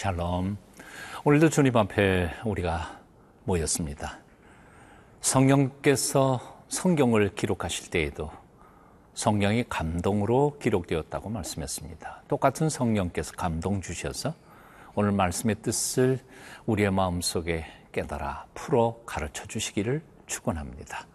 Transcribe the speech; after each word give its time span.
샬롬. 0.00 0.56
오늘도 1.24 1.50
주님 1.50 1.76
앞에 1.76 2.30
우리가 2.46 3.00
모였습니다. 3.44 4.18
성령께서 5.20 6.62
성경을 6.68 7.34
기록하실 7.34 7.90
때에도 7.90 8.30
성령이 9.12 9.66
감동으로 9.68 10.56
기록되었다고 10.58 11.28
말씀했습니다. 11.28 12.22
똑같은 12.28 12.70
성령께서 12.70 13.32
감동 13.32 13.82
주셔서 13.82 14.32
오늘 14.94 15.12
말씀의 15.12 15.56
뜻을 15.56 16.18
우리의 16.64 16.90
마음속에 16.92 17.66
깨달아 17.92 18.46
풀어 18.54 18.96
가르쳐 19.04 19.44
주시기를 19.44 20.00
축원합니다. 20.24 21.06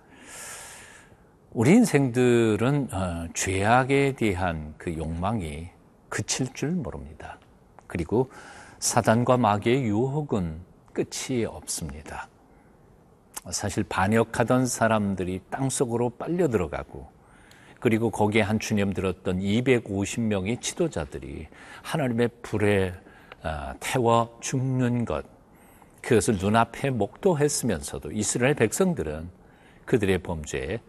우리 1.53 1.72
인생들은 1.72 2.89
어, 2.94 3.27
죄악에 3.33 4.13
대한 4.16 4.75
그 4.77 4.95
욕망이 4.95 5.70
그칠 6.08 6.53
줄 6.53 6.70
모릅니다. 6.70 7.39
그리고 7.88 8.30
사단과 8.80 9.38
마귀의 9.38 9.84
유혹은 9.84 10.59
끝이 10.94 11.45
없습니다. 11.45 12.28
사실 13.52 13.84
반역하던 13.84 14.66
사람들이 14.66 15.42
땅 15.50 15.70
속으로 15.70 16.12
빨려 16.12 16.48
들어가고 16.48 17.08
그리고 17.80 18.09
거기에 18.09 18.42
한 18.42 18.59
주님 18.59 18.94
들었던 18.94 19.40
250명의 19.40 20.59
지도자들이 20.62 21.48
하나님의 21.84 22.30
불에 22.42 22.94
어, 23.44 23.73
태워 23.80 24.36
죽는 24.42 25.06
것 25.06 25.23
그것을 26.02 26.38
눈앞에 26.38 26.89
목도했으면서도 26.89 28.12
이스라엘 28.12 28.56
백성들은 28.56 29.30
그들의 29.86 30.20
범죄에 30.20 30.80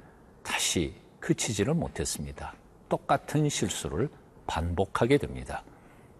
다시 0.43 0.95
그치지를 1.21 1.75
못했습니다. 1.75 2.55
똑같은 2.89 3.49
실수를 3.49 4.09
반복하게 4.47 5.19
됩니다. 5.19 5.65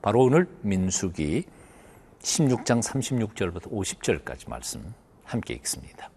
바로 0.03 0.25
오늘 0.25 0.49
민수기 0.63 1.45
16장 2.23 2.83
36절부터 2.83 3.71
50절까지 3.71 4.49
말씀 4.49 4.95
함께 5.25 5.55
읽습니다. 5.55 6.11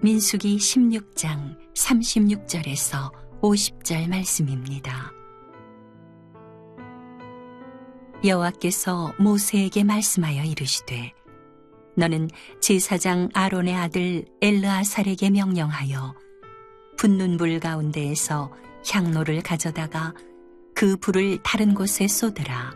민수기 0.00 0.56
16장 0.56 1.56
36절에서 1.74 3.10
50절 3.40 4.08
말씀입니다. 4.08 5.12
여호와께서 8.24 9.12
모세에게 9.18 9.84
말씀하여 9.84 10.44
이르시되 10.44 11.12
너는 11.96 12.28
제사장 12.60 13.28
아론의 13.34 13.74
아들 13.74 14.24
엘르아살에게 14.40 15.30
명령하여 15.30 16.14
붙는 16.98 17.36
불 17.36 17.60
가운데에서 17.60 18.52
향로를 18.90 19.40
가져다가 19.42 20.14
그 20.74 20.96
불을 20.96 21.38
다른 21.44 21.72
곳에 21.72 22.08
쏟으라. 22.08 22.74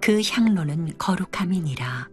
그 0.00 0.22
향로는 0.22 0.96
거룩함이니라. 0.96 2.08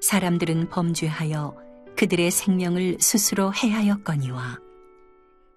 사람들은 0.00 0.70
범죄하여 0.70 1.56
그들의 1.96 2.30
생명을 2.30 2.96
스스로 3.00 3.52
해하였거니와 3.54 4.58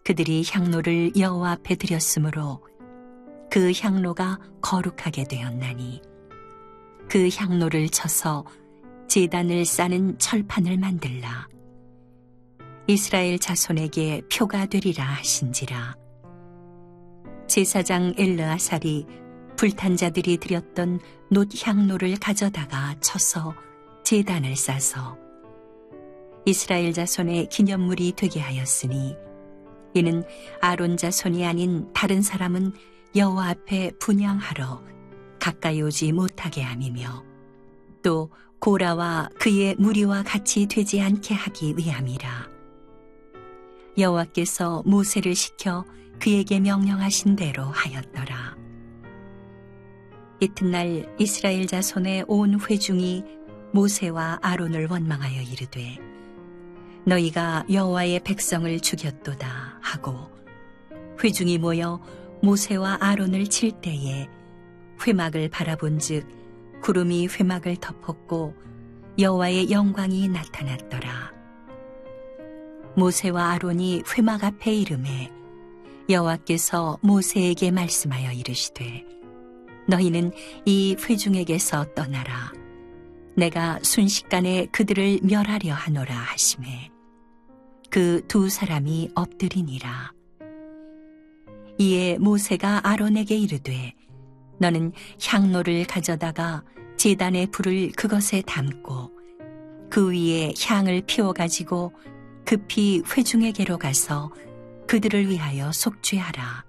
그들이 0.04 0.44
향로를 0.48 1.14
여호와 1.18 1.52
앞에 1.52 1.76
드렸으므로 1.76 2.64
그 3.50 3.72
향로가 3.76 4.40
거룩하게 4.62 5.26
되었나니 5.26 6.02
그 7.10 7.30
향로를 7.36 7.90
쳐서 7.90 8.46
제단을 9.08 9.66
싸는 9.66 10.18
철판을 10.20 10.78
만들라 10.78 11.48
이스라엘 12.88 13.38
자손에게 13.38 14.24
표가 14.32 14.66
되리라 14.66 15.04
하신지라. 15.04 15.96
제사장 17.48 18.14
엘르아살이 18.18 19.06
불탄 19.56 19.96
자들이 19.96 20.38
드렸던 20.38 21.00
놋 21.30 21.50
향로를 21.64 22.18
가져다가 22.18 22.96
쳐서 23.02 23.54
제단을 24.04 24.56
싸서 24.56 25.18
이스라엘 26.46 26.94
자손의 26.94 27.50
기념물이 27.50 28.14
되게 28.16 28.40
하였으니 28.40 29.16
이는 29.94 30.24
아론 30.62 30.98
자손이 30.98 31.46
아닌 31.46 31.92
다른 31.94 32.22
사람은 32.22 32.74
여호와 33.16 33.50
앞에 33.50 33.92
분양하러 34.00 34.82
가까이 35.40 35.82
오지 35.82 36.14
못하게 36.14 36.62
함이며 36.62 37.24
또 38.02 38.32
고라와 38.60 39.30
그의 39.40 39.76
무리와 39.78 40.24
같이 40.24 40.68
되지 40.68 41.02
않게 41.02 41.34
하기 41.34 41.76
위함이라 41.78 42.51
여호와께서 43.98 44.84
모세를 44.86 45.36
시켜 45.36 45.86
그에게 46.20 46.60
명령하신 46.60 47.36
대로 47.36 47.64
하였더라 47.64 48.56
이튿날 50.40 51.14
이스라엘 51.20 51.68
자손의 51.68 52.26
온 52.28 52.60
회중이 52.60 53.24
모세와 53.74 54.40
아론을 54.42 54.88
원망하여 54.90 55.42
이르되 55.42 55.98
너희가 57.06 57.66
여호와의 57.72 58.22
백성을 58.24 58.80
죽였도다 58.80 59.80
하고 59.82 60.30
회중이 61.24 61.58
모여 61.58 62.02
모세와 62.42 62.98
아론을 63.02 63.48
칠 63.48 63.72
때에 63.72 64.28
회막을 65.06 65.50
바라본즉 65.50 66.82
구름이 66.82 67.28
회막을 67.28 67.78
덮었고 67.78 68.56
여호와의 69.20 69.72
영광이 69.72 70.28
나타났더라. 70.30 71.41
모세와 72.96 73.52
아론이 73.52 74.04
회막 74.18 74.44
앞에 74.44 74.74
이름에 74.74 75.32
여호와께서 76.10 77.00
모세에게 77.02 77.72
말씀하여 77.72 78.32
이르시되 78.32 79.06
너희는 79.88 80.32
이 80.66 80.96
회중에게서 81.00 81.94
떠나라. 81.96 82.52
내가 83.36 83.80
순식간에 83.82 84.68
그들을 84.72 85.20
멸하려 85.24 85.74
하노라 85.74 86.14
하심에 86.14 86.92
그 87.90 88.22
두 88.28 88.50
사람이 88.50 89.12
엎드리니라. 89.16 90.14
이에 91.78 92.18
모세가 92.20 92.88
아론에게 92.88 93.36
이르되 93.36 93.94
너는 94.60 94.92
향로를 95.26 95.86
가져다가 95.86 96.64
제단의 96.98 97.48
불을 97.48 97.92
그것에 97.94 98.44
담고 98.44 99.12
그 99.90 100.12
위에 100.12 100.54
향을 100.62 101.02
피워 101.08 101.34
가지고 101.34 101.92
급히 102.46 103.02
회중에게로 103.06 103.78
가서 103.78 104.32
그들을 104.88 105.30
위하여 105.30 105.72
속죄하라. 105.72 106.66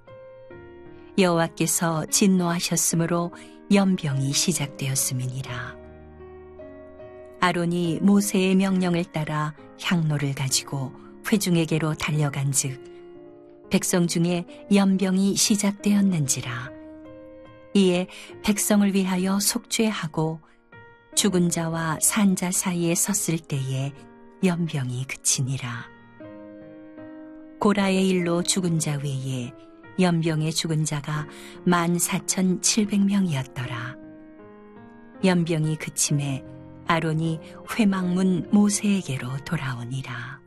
여호와께서 1.19 2.07
진노하셨으므로 2.07 3.33
연병이 3.73 4.33
시작되었음이니라. 4.33 5.77
아론이 7.41 7.99
모세의 8.03 8.55
명령을 8.55 9.05
따라 9.05 9.53
향로를 9.83 10.33
가지고 10.35 10.93
회중에게로 11.31 11.95
달려간즉 11.95 13.69
백성 13.69 14.07
중에 14.07 14.47
연병이 14.73 15.35
시작되었는지라 15.35 16.71
이에 17.75 18.07
백성을 18.45 18.95
위하여 18.95 19.41
속죄하고 19.41 20.41
죽은 21.17 21.51
자와 21.51 21.99
산자 22.01 22.53
사이에 22.53 22.95
섰을 22.95 23.41
때에 23.41 23.93
연병이 24.45 25.05
그치니라 25.05 25.87
고라의 27.59 28.09
일로 28.09 28.43
죽은 28.43 28.79
자 28.79 28.99
외에 29.03 29.53
연병에 30.01 30.51
죽은 30.51 30.85
자가 30.85 31.27
만 31.65 31.99
사천 31.99 32.61
칠백 32.61 33.05
명이었더라 33.05 33.97
연병이 35.25 35.77
그침에 35.77 36.45
아론이 36.87 37.41
회막문 37.79 38.49
모세에게로 38.51 39.29
돌아오니라. 39.45 40.41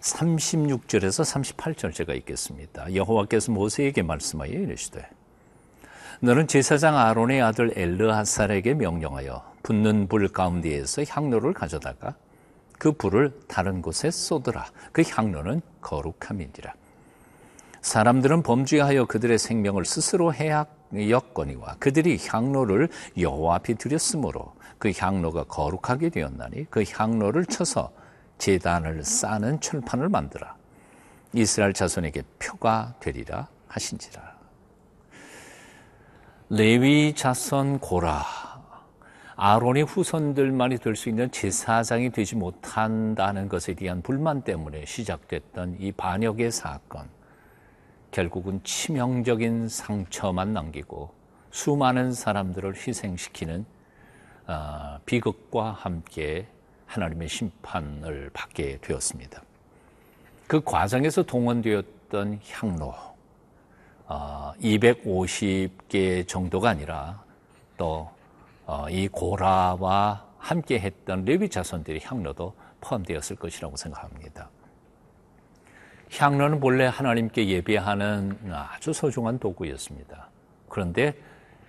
36절에서 0.00 1.56
38절 1.56 1.92
제가 1.92 2.14
읽겠습니다. 2.14 2.94
여호와께서 2.94 3.50
모세에게 3.50 4.02
말씀하여 4.02 4.52
이르시되 4.52 5.08
너는 6.20 6.46
제사장 6.46 6.96
아론의 6.96 7.42
아들 7.42 7.72
엘르하살에게 7.76 8.74
명령하여 8.74 9.47
붙는 9.62 10.08
불 10.08 10.28
가운데에서 10.28 11.04
향로를 11.08 11.52
가져다가 11.52 12.14
그 12.78 12.92
불을 12.92 13.40
다른 13.48 13.82
곳에 13.82 14.10
쏟으라. 14.10 14.66
그 14.92 15.02
향로는 15.02 15.60
거룩함이니라. 15.80 16.74
사람들은 17.80 18.42
범죄하여 18.42 19.06
그들의 19.06 19.38
생명을 19.38 19.84
스스로 19.84 20.32
해악였거니와 20.32 21.76
그들이 21.78 22.18
향로를 22.24 22.88
여호와 23.18 23.56
앞에 23.56 23.74
드렸으므로 23.74 24.54
그 24.78 24.92
향로가 24.96 25.44
거룩하게 25.44 26.10
되었나니 26.10 26.66
그 26.70 26.84
향로를 26.88 27.46
쳐서 27.46 27.90
제단을 28.38 29.04
쌓는 29.04 29.60
철판을 29.60 30.08
만들어 30.08 30.46
이스라엘 31.32 31.72
자손에게 31.72 32.22
표가 32.38 32.94
되리라 33.00 33.48
하신지라. 33.68 34.38
레위 36.50 37.14
자손 37.14 37.78
고라 37.80 38.24
아론의 39.40 39.84
후손들만이 39.84 40.78
될 40.78 40.96
수 40.96 41.08
있는 41.08 41.30
제사장이 41.30 42.10
되지 42.10 42.34
못한다는 42.34 43.48
것에 43.48 43.74
대한 43.74 44.02
불만 44.02 44.42
때문에 44.42 44.84
시작됐던 44.84 45.76
이 45.78 45.92
반역의 45.92 46.50
사건. 46.50 47.08
결국은 48.10 48.60
치명적인 48.64 49.68
상처만 49.68 50.52
남기고 50.52 51.12
수많은 51.52 52.12
사람들을 52.12 52.74
희생시키는 52.74 53.64
어, 54.48 54.98
비극과 55.06 55.70
함께 55.70 56.48
하나님의 56.86 57.28
심판을 57.28 58.30
받게 58.32 58.78
되었습니다. 58.80 59.40
그 60.48 60.60
과정에서 60.64 61.22
동원되었던 61.22 62.40
향로, 62.50 62.92
250개 64.08 66.22
어, 66.22 66.26
정도가 66.26 66.70
아니라 66.70 67.22
또 67.76 68.10
이 68.90 69.06
어, 69.06 69.10
고라와 69.10 70.26
함께 70.36 70.78
했던 70.78 71.24
레위 71.24 71.48
자손들의 71.48 72.02
향로도 72.04 72.54
포함되었을 72.82 73.36
것이라고 73.36 73.76
생각합니다. 73.76 74.50
향로는 76.12 76.60
본래 76.60 76.86
하나님께 76.86 77.48
예배하는 77.48 78.52
아주 78.52 78.92
소중한 78.92 79.38
도구였습니다. 79.38 80.28
그런데 80.68 81.14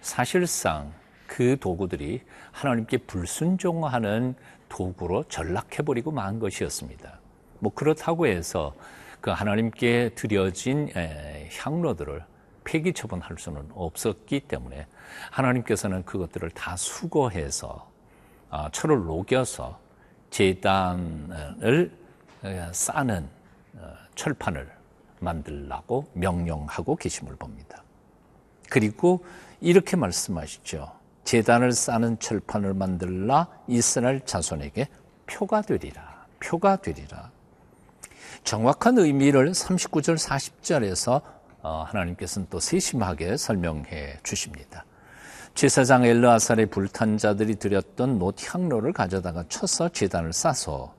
사실상 0.01 0.94
그 1.25 1.57
도구들이 1.60 2.22
하나님께 2.51 2.98
불순종하는 3.00 4.36
도구로 4.68 5.24
전락해버리고 5.25 6.12
만 6.12 6.40
것이었습니다. 6.40 7.19
뭐 7.60 7.74
그렇다고 7.74 8.28
해서 8.28 8.75
그 9.22 9.31
하나님께 9.31 10.12
드려진 10.16 10.90
향로들을 11.60 12.24
폐기 12.63 12.94
처분할 12.94 13.38
수는 13.38 13.69
없었기 13.74 14.42
때문에 14.42 14.86
하나님께서는 15.32 16.04
그것들을 16.06 16.50
다 16.52 16.76
수거해서 16.76 17.90
아, 18.50 18.70
철을 18.72 19.06
녹여서 19.06 19.80
제단을 20.30 21.92
싸는 22.72 23.30
어, 23.76 23.94
철판을 24.16 24.70
만들라고 25.20 26.10
명령하고 26.14 26.96
계심을 26.96 27.36
봅니다. 27.36 27.84
그리고 28.70 29.26
이렇게 29.62 29.98
말씀하시죠. 29.98 30.92
재단을 31.24 31.72
싸는 31.74 32.20
철판을 32.20 32.74
만들라 32.74 33.48
이스라엘 33.68 34.26
자손에게 34.26 34.88
표가 35.28 35.62
되리라. 35.62 36.26
표가 36.40 36.78
되리라. 36.78 37.32
정확한 38.44 38.98
의미를 38.98 39.52
39절 39.52 40.18
40절에서 40.18 41.22
어, 41.62 41.84
하나님께서는 41.88 42.48
또 42.50 42.60
세심하게 42.60 43.38
설명해 43.38 44.20
주십니다. 44.24 44.86
제사장 45.56 46.06
엘르아살의 46.06 46.68
불탄 46.68 47.18
자들이 47.18 47.56
드렸던 47.56 48.18
노 48.19 48.31
향로를 48.40 48.94
가져다가 48.94 49.44
쳐서 49.50 49.90
재단을 49.90 50.31
싸서 50.31 50.94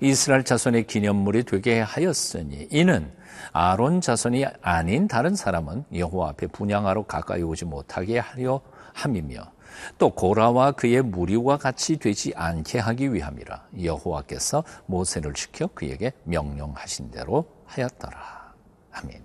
이스라엘 0.00 0.44
자손의 0.44 0.86
기념물이 0.86 1.44
되게 1.44 1.80
하였으니 1.80 2.68
이는 2.70 3.10
아론 3.52 4.00
자손이 4.00 4.44
아닌 4.60 5.08
다른 5.08 5.34
사람은 5.34 5.84
여호와 5.94 6.30
앞에 6.30 6.48
분양하러 6.48 7.04
가까이 7.04 7.42
오지 7.42 7.64
못하게 7.64 8.18
하려 8.18 8.60
함이며 8.92 9.52
또 9.98 10.10
고라와 10.10 10.72
그의 10.72 11.02
무리와 11.02 11.58
같이 11.58 11.96
되지 11.96 12.32
않게 12.34 12.78
하기 12.78 13.12
위함이라 13.12 13.68
여호와께서 13.82 14.64
모세를 14.86 15.32
시켜 15.36 15.66
그에게 15.68 16.12
명령하신 16.24 17.10
대로 17.10 17.46
하였더라. 17.66 18.54
아멘. 18.92 19.22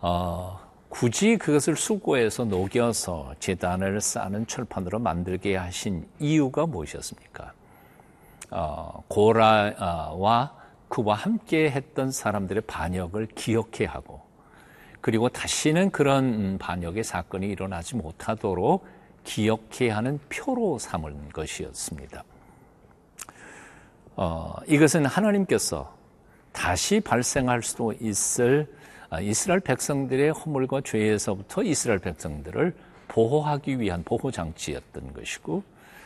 어, 0.00 0.60
굳이 0.94 1.36
그것을 1.38 1.74
수고해서 1.74 2.44
녹여서 2.44 3.34
재단을 3.40 4.00
쌓는 4.00 4.46
철판으로 4.46 5.00
만들게 5.00 5.56
하신 5.56 6.06
이유가 6.20 6.66
무엇이었습니까? 6.66 7.52
어, 8.52 9.02
고라와 9.08 10.54
그와 10.88 11.16
함께 11.16 11.68
했던 11.68 12.12
사람들의 12.12 12.62
반역을 12.68 13.26
기억해 13.34 13.86
하고 13.86 14.20
그리고 15.00 15.28
다시는 15.28 15.90
그런 15.90 16.58
반역의 16.58 17.02
사건이 17.02 17.48
일어나지 17.48 17.96
못하도록 17.96 18.86
기억해 19.24 19.90
하는 19.90 20.20
표로 20.28 20.78
삼은 20.78 21.30
것이었습니다. 21.30 22.22
어, 24.14 24.54
이것은 24.68 25.06
하나님께서 25.06 25.92
다시 26.52 27.00
발생할 27.00 27.64
수도 27.64 27.92
있을 27.94 28.68
아, 28.68 28.83
이스라엘 29.20 29.60
백성들의 29.60 30.30
허물과 30.32 30.82
죄에서부터 30.82 31.62
이스라엘 31.62 31.98
백성들을 31.98 32.74
보호하기 33.08 33.80
위한 33.80 34.02
보호 34.02 34.30
장치였던 34.30 35.12
것이고 35.12 35.62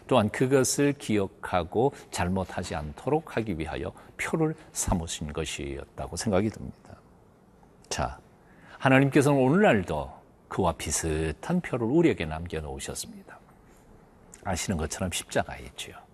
또한 0.07 0.31
그것을 0.31 0.95
기억하고 0.95 1.93
잘못하지 2.11 2.75
않도록 2.75 3.37
하기 3.37 3.59
위하여 3.59 3.93
표를 4.17 4.55
삼으신 4.73 5.33
것이었다고 5.33 6.17
생각이 6.17 6.51
듭니다. 6.51 6.97
자, 7.89 8.19
하나님께서는 8.79 9.39
오늘날도 9.39 10.11
그와 10.49 10.73
비슷한 10.73 11.61
표를 11.61 11.87
우리에게 11.87 12.25
남겨 12.25 12.61
놓으셨습니다. 12.61 13.39
아시는 14.45 14.79
것처럼 14.79 15.11
십자가에 15.13 15.61
있지요. 15.67 16.08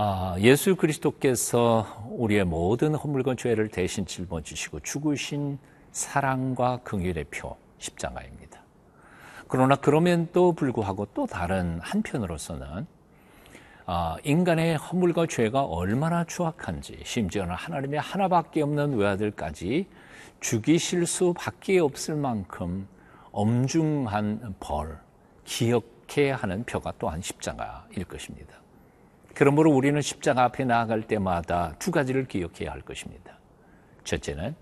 아, 0.00 0.36
예수 0.38 0.76
그리스도께서 0.76 2.06
우리의 2.10 2.44
모든 2.44 2.94
허물과 2.94 3.34
죄를 3.34 3.68
대신 3.68 4.06
짊어지시고 4.06 4.78
죽으신 4.78 5.58
사랑과 5.90 6.76
긍휼의 6.84 7.24
표 7.32 7.56
십자가입니다. 7.78 8.60
그러나 9.48 9.74
그럼에도 9.74 10.52
불구하고 10.52 11.08
또 11.14 11.26
다른 11.26 11.80
한편으로서는 11.80 12.86
아, 13.86 14.16
인간의 14.22 14.76
허물과 14.76 15.26
죄가 15.26 15.64
얼마나 15.64 16.22
추악한지 16.22 17.00
심지어는 17.02 17.56
하나님의 17.56 17.98
하나밖에 17.98 18.62
없는 18.62 18.94
외아들까지 18.94 19.88
죽이실 20.38 21.08
수밖에 21.08 21.80
없을 21.80 22.14
만큼 22.14 22.86
엄중한 23.32 24.54
벌, 24.60 24.96
기억해야 25.44 26.36
하는 26.36 26.62
표가 26.62 26.92
또한 27.00 27.20
십자가일 27.20 28.04
것입니다. 28.04 28.67
그러므로 29.38 29.70
우리는 29.70 30.02
십자가 30.02 30.42
앞에 30.42 30.64
나아갈 30.64 31.02
때마다 31.02 31.72
두 31.78 31.92
가지를 31.92 32.26
기억해야 32.26 32.72
할 32.72 32.80
것입니다. 32.80 33.38
첫째는 34.02 34.56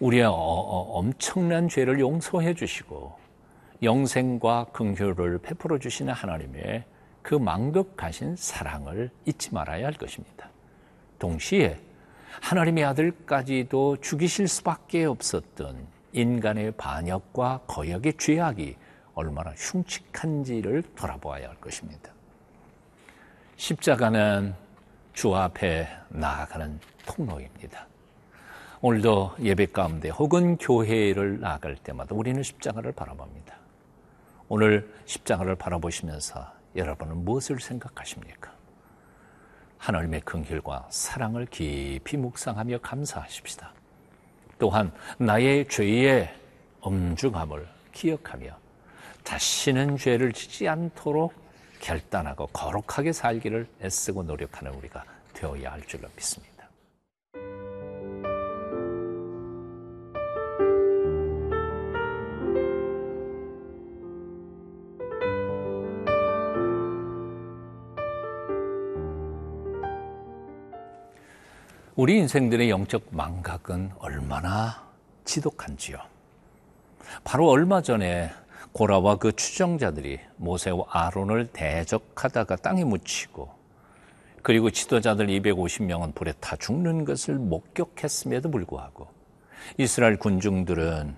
우리의 0.00 0.24
어, 0.24 0.32
어, 0.32 0.98
엄청난 0.98 1.68
죄를 1.68 2.00
용서해 2.00 2.54
주시고 2.54 3.16
영생과 3.80 4.66
긍휼을 4.72 5.38
베풀어 5.38 5.78
주시는 5.78 6.12
하나님의 6.12 6.86
그 7.22 7.36
망극하신 7.36 8.34
사랑을 8.34 9.10
잊지 9.26 9.54
말아야 9.54 9.86
할 9.86 9.92
것입니다. 9.94 10.50
동시에 11.20 11.78
하나님의 12.42 12.84
아들까지도 12.84 13.98
죽이실 14.00 14.48
수밖에 14.48 15.04
없었던 15.04 15.86
인간의 16.14 16.72
반역과 16.72 17.60
거역의 17.68 18.14
죄악이 18.18 18.74
얼마나 19.14 19.52
흉측한지를 19.52 20.82
돌아보아야 20.96 21.48
할 21.48 21.54
것입니다. 21.60 22.17
십자가는 23.58 24.54
주 25.12 25.34
앞에 25.34 25.88
나아가는 26.10 26.78
통로입니다. 27.04 27.86
오늘도 28.80 29.34
예배 29.40 29.66
가운데 29.66 30.10
혹은 30.10 30.56
교회를 30.56 31.40
나아갈 31.40 31.74
때마다 31.74 32.14
우리는 32.14 32.40
십자가를 32.40 32.92
바라봅니다. 32.92 33.56
오늘 34.46 34.88
십자가를 35.06 35.56
바라보시면서 35.56 36.52
여러분은 36.76 37.24
무엇을 37.24 37.58
생각하십니까? 37.58 38.52
하나님의 39.78 40.20
긍휼과 40.20 40.86
사랑을 40.90 41.46
깊이 41.46 42.16
묵상하며 42.16 42.78
감사하십시다. 42.78 43.72
또한 44.60 44.92
나의 45.18 45.66
죄의 45.66 46.32
엄중함을 46.80 47.66
기억하며 47.90 48.56
다시는 49.24 49.96
죄를 49.96 50.32
지지 50.32 50.68
않도록 50.68 51.47
결단하고 51.80 52.46
거룩하게 52.48 53.12
살기를 53.12 53.68
애쓰고 53.82 54.22
노력하는 54.24 54.74
우리가 54.74 55.04
되어야 55.32 55.72
할 55.72 55.82
줄로 55.82 56.08
믿습니다. 56.16 56.58
우리 71.98 72.16
인생들의 72.18 72.70
영적 72.70 73.06
망각은 73.10 73.90
얼마나 73.98 74.86
지독한지요. 75.24 75.98
바로 77.24 77.48
얼마 77.48 77.82
전에 77.82 78.30
고라와 78.78 79.16
그 79.16 79.32
추정자들이 79.32 80.20
모세와 80.36 80.84
아론을 80.88 81.48
대적하다가 81.48 82.54
땅에 82.54 82.84
묻히고 82.84 83.50
그리고 84.40 84.70
지도자들 84.70 85.26
250명은 85.26 86.14
불에 86.14 86.32
타 86.38 86.54
죽는 86.54 87.04
것을 87.04 87.34
목격했음에도 87.34 88.52
불구하고 88.52 89.08
이스라엘 89.78 90.16
군중들은 90.16 91.16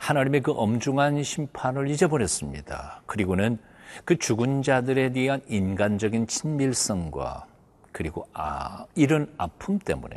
하나님의 0.00 0.40
그 0.40 0.50
엄중한 0.50 1.22
심판을 1.22 1.88
잊어버렸습니다. 1.88 3.02
그리고는 3.06 3.60
그 4.04 4.18
죽은 4.18 4.64
자들에 4.64 5.12
대한 5.12 5.40
인간적인 5.46 6.26
친밀성과 6.26 7.46
그리고 7.92 8.26
아, 8.32 8.84
이런 8.96 9.32
아픔 9.38 9.78
때문에 9.78 10.16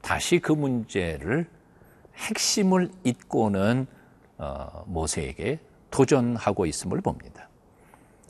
다시 0.00 0.40
그 0.40 0.50
문제를 0.50 1.46
핵심을 2.16 2.90
잇고는 3.04 3.86
어, 4.38 4.82
모세에게 4.88 5.60
도전하고 5.92 6.66
있음을 6.66 7.00
봅니다. 7.00 7.48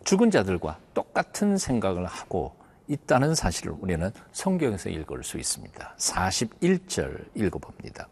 죽은 0.04 0.30
자들과 0.30 0.78
똑같은 0.92 1.56
생각을 1.56 2.04
하고 2.04 2.54
있다는 2.88 3.34
사실을 3.34 3.74
우리는 3.80 4.10
성경에서 4.32 4.90
읽을 4.90 5.24
수 5.24 5.38
있습니다. 5.38 5.94
41절 5.96 7.24
읽어봅니다. 7.34 8.08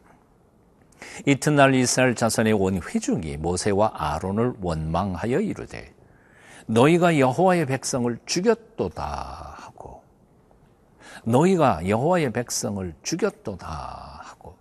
이튿날 1.26 1.74
이스라엘 1.74 2.14
자손의 2.14 2.52
온 2.52 2.80
회중이 2.82 3.36
모세와 3.38 3.92
아론을 3.94 4.54
원망하여 4.60 5.40
이르되 5.40 5.92
너희가 6.66 7.18
여호와의 7.18 7.66
백성을 7.66 8.16
죽였도다 8.26 9.56
하고 9.58 10.02
너희가 11.24 11.88
여호와의 11.88 12.32
백성을 12.32 12.94
죽였도다 13.02 13.66
하고 14.22 14.56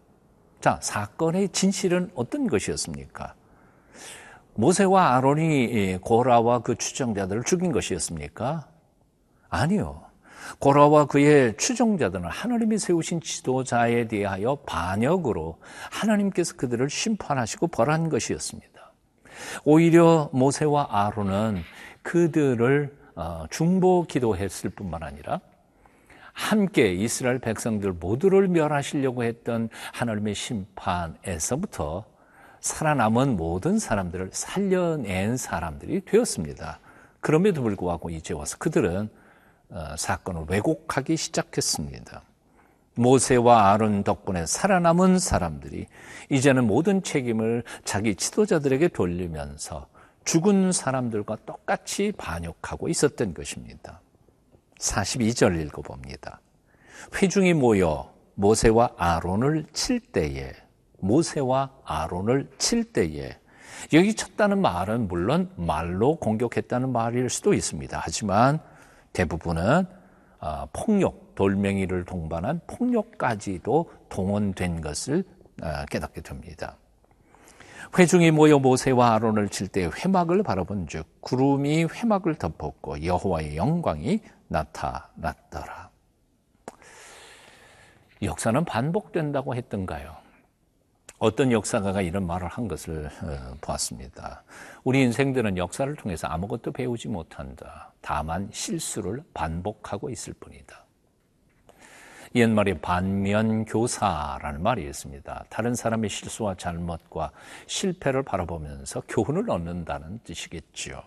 자 0.59 0.79
사건의 0.81 1.49
진실은 1.49 2.09
어떤 2.15 2.47
것이었습니까? 2.47 3.35
모세와 4.59 5.15
아론이 5.15 5.99
고라와 6.01 6.59
그 6.59 6.75
추정자들을 6.75 7.43
죽인 7.43 7.71
것이었습니까? 7.71 8.67
아니요. 9.49 10.03
고라와 10.59 11.05
그의 11.05 11.55
추종자들은 11.57 12.25
하나님이 12.25 12.77
세우신 12.77 13.21
지도자에 13.21 14.07
대하여 14.07 14.55
반역으로 14.65 15.59
하나님께서 15.91 16.55
그들을 16.57 16.89
심판하시고 16.89 17.67
벌한 17.67 18.09
것이었습니다. 18.09 18.91
오히려 19.63 20.29
모세와 20.33 20.87
아론은 20.89 21.61
그들을 22.01 22.97
어, 23.15 23.45
중보 23.49 24.05
기도했을 24.07 24.69
뿐만 24.71 25.03
아니라 25.03 25.39
함께 26.33 26.93
이스라엘 26.93 27.39
백성들 27.39 27.93
모두를 27.93 28.47
멸하시려고 28.47 29.23
했던 29.23 29.69
하나님의 29.93 30.35
심판에서부터 30.35 32.05
살아남은 32.61 33.37
모든 33.37 33.79
사람들을 33.79 34.29
살려낸 34.33 35.37
사람들이 35.37 36.01
되었습니다. 36.05 36.79
그럼에도 37.21 37.61
불구하고 37.61 38.09
이제 38.09 38.33
와서 38.33 38.57
그들은 38.57 39.09
어, 39.71 39.95
사건을 39.97 40.45
왜곡하기 40.47 41.15
시작했습니다. 41.15 42.23
모세와 42.95 43.71
아론 43.71 44.03
덕분에 44.03 44.45
살아남은 44.45 45.19
사람들이 45.19 45.87
이제는 46.29 46.67
모든 46.67 47.01
책임을 47.01 47.63
자기 47.85 48.15
지도자들에게 48.15 48.89
돌리면서 48.89 49.87
죽은 50.25 50.71
사람들과 50.71 51.37
똑같이 51.45 52.11
반역하고 52.17 52.89
있었던 52.89 53.33
것입니다. 53.33 54.01
42절 54.79 55.61
읽어봅니다. 55.61 56.41
회중이 57.15 57.53
모여 57.53 58.13
모세와 58.35 58.91
아론을 58.97 59.65
칠 59.73 59.99
때에 59.99 60.53
모세와 60.99 61.71
아론을 61.85 62.49
칠 62.57 62.83
때에 62.83 63.37
여기 63.93 64.13
쳤다는 64.13 64.61
말은 64.61 65.07
물론 65.07 65.49
말로 65.55 66.17
공격했다는 66.17 66.91
말일 66.91 67.29
수도 67.29 67.53
있습니다. 67.53 67.99
하지만 68.01 68.59
대부분은 69.13 69.85
어, 70.41 70.65
폭력, 70.71 71.35
돌멩이를 71.35 72.05
동반한 72.05 72.61
폭력까지도 72.67 73.91
동원된 74.09 74.81
것을 74.81 75.23
어, 75.61 75.85
깨닫게 75.89 76.21
됩니다. 76.21 76.77
회중이 77.97 78.31
모여 78.31 78.59
모세와 78.59 79.15
아론을 79.15 79.49
칠 79.49 79.67
때 79.67 79.89
회막을 79.89 80.43
바라본즉 80.43 81.21
구름이 81.21 81.85
회막을 81.85 82.35
덮었고 82.35 83.03
여호와의 83.03 83.55
영광이 83.55 84.21
나타났더라. 84.47 85.89
역사는 88.21 88.65
반복된다고 88.65 89.55
했던가요? 89.55 90.15
어떤 91.19 91.51
역사가가 91.51 92.01
이런 92.01 92.25
말을 92.25 92.47
한 92.47 92.69
것을 92.69 93.09
어, 93.23 93.53
보았습니다. 93.59 94.43
우리 94.85 95.01
인생들은 95.01 95.57
역사를 95.57 95.93
통해서 95.95 96.27
아무것도 96.27 96.71
배우지 96.71 97.09
못한다. 97.09 97.91
다만 98.01 98.49
실수를 98.51 99.21
반복하고 99.33 100.09
있을 100.09 100.33
뿐이다. 100.39 100.85
옛말에 102.35 102.79
반면교사라는 102.79 104.63
말이 104.63 104.87
있습니다. 104.87 105.45
다른 105.49 105.75
사람의 105.75 106.09
실수와 106.09 106.55
잘못과 106.55 107.31
실패를 107.67 108.23
바라보면서 108.23 109.01
교훈을 109.09 109.49
얻는다는 109.49 110.19
뜻이겠죠. 110.23 111.03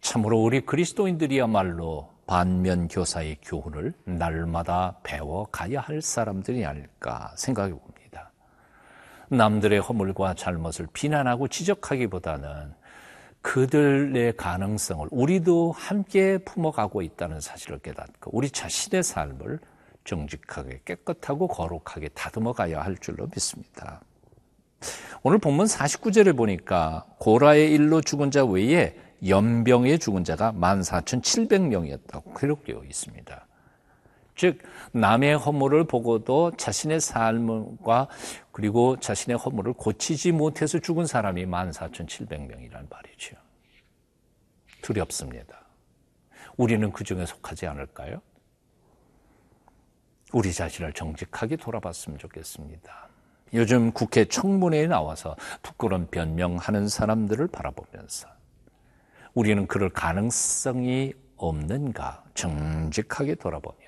참으로 0.00 0.38
우리 0.42 0.60
그리스도인들이야말로 0.60 2.08
반면교사의 2.26 3.38
교훈을 3.42 3.92
날마다 4.04 4.96
배워가야 5.02 5.80
할 5.80 6.00
사람들이 6.00 6.64
아닐까 6.64 7.32
생각해 7.36 7.70
봅니다. 7.70 7.93
남들의 9.28 9.80
허물과 9.80 10.34
잘못을 10.34 10.86
비난하고 10.92 11.48
지적하기보다는 11.48 12.74
그들의 13.42 14.36
가능성을 14.36 15.08
우리도 15.10 15.72
함께 15.72 16.38
품어가고 16.38 17.02
있다는 17.02 17.40
사실을 17.40 17.78
깨닫고 17.78 18.30
우리 18.32 18.48
자신의 18.50 19.02
삶을 19.02 19.58
정직하게 20.04 20.80
깨끗하고 20.84 21.48
거룩하게 21.48 22.08
다듬어 22.08 22.52
가야 22.52 22.82
할 22.82 22.96
줄로 22.96 23.26
믿습니다. 23.26 24.00
오늘 25.22 25.38
본문 25.38 25.66
49절에 25.66 26.36
보니까 26.36 27.06
고라의 27.18 27.72
일로 27.72 28.00
죽은 28.00 28.30
자 28.30 28.44
외에 28.44 28.96
연병에 29.26 29.98
죽은 29.98 30.24
자가 30.24 30.52
14,700명이었다고 30.52 32.38
기록되어 32.38 32.82
있습니다. 32.84 33.46
즉 34.36 34.58
남의 34.92 35.36
허물을 35.36 35.84
보고도 35.84 36.52
자신의 36.56 37.00
삶과 37.00 38.08
그리고 38.52 38.98
자신의 38.98 39.38
허물을 39.38 39.74
고치지 39.74 40.32
못해서 40.32 40.78
죽은 40.78 41.06
사람이 41.06 41.46
14,700명이란 41.46 42.90
말이죠. 42.90 43.36
두렵습니다. 44.82 45.64
우리는 46.56 46.92
그 46.92 47.04
중에 47.04 47.26
속하지 47.26 47.66
않을까요? 47.66 48.20
우리 50.32 50.52
자신을 50.52 50.92
정직하게 50.92 51.56
돌아봤으면 51.56 52.18
좋겠습니다. 52.18 53.08
요즘 53.54 53.92
국회 53.92 54.24
청문회에 54.24 54.88
나와서 54.88 55.36
부끄러운 55.62 56.08
변명하는 56.08 56.88
사람들을 56.88 57.46
바라보면서 57.48 58.28
우리는 59.32 59.66
그럴 59.66 59.90
가능성이 59.90 61.12
없는가 61.36 62.24
정직하게 62.34 63.36
돌아보며 63.36 63.83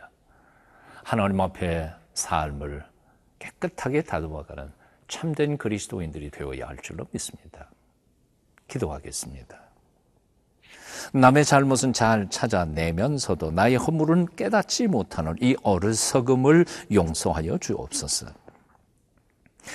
하나님 1.06 1.40
앞에 1.40 1.88
삶을 2.14 2.84
깨끗하게 3.38 4.02
다듬어가는 4.02 4.72
참된 5.06 5.56
그리스도인들이 5.56 6.32
되어야 6.32 6.66
할 6.66 6.78
줄로 6.78 7.06
믿습니다. 7.12 7.70
기도하겠습니다. 8.66 9.56
남의 11.12 11.44
잘못은 11.44 11.92
잘 11.92 12.28
찾아내면서도 12.28 13.52
나의 13.52 13.76
허물은 13.76 14.34
깨닫지 14.34 14.88
못하는 14.88 15.36
이 15.40 15.54
어리석음을 15.62 16.66
용서하여 16.92 17.58
주옵소서. 17.58 18.26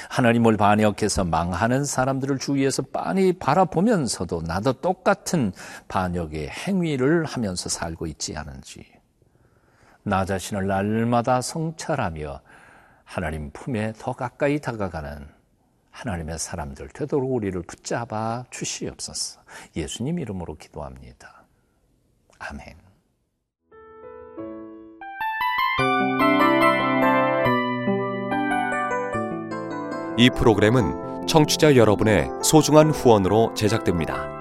하나님을 0.09 0.57
반역해서 0.57 1.23
망하는 1.23 1.85
사람들을 1.85 2.39
주위에서 2.39 2.81
빤히 2.91 3.31
바라보면서도 3.31 4.41
나도 4.41 4.73
똑같은 4.73 5.53
반역의 5.87 6.49
행위를 6.49 7.23
하면서 7.23 7.69
살고 7.69 8.07
있지 8.07 8.35
않은지 8.35 9.00
나 10.03 10.25
자신을 10.25 10.67
날마다 10.67 11.41
성찰하며 11.41 12.41
하나님 13.03 13.51
품에 13.51 13.93
더 13.99 14.13
가까이 14.13 14.59
다가가는 14.59 15.27
하나님의 15.91 16.39
사람들 16.39 16.89
되도록 16.89 17.31
우리를 17.31 17.61
붙잡아 17.63 18.45
주시옵소서. 18.49 19.41
예수님 19.75 20.19
이름으로 20.19 20.55
기도합니다. 20.55 21.43
아멘. 22.39 22.77
이 30.17 30.29
프로그램은 30.29 31.27
청취자 31.27 31.75
여러분의 31.75 32.29
소중한 32.43 32.91
후원으로 32.91 33.53
제작됩니다. 33.53 34.40